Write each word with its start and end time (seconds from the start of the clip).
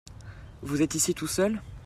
Vous 0.63 0.81
êtes 0.81 0.95
ici 0.95 1.13
tout 1.13 1.27
seul? 1.27 1.61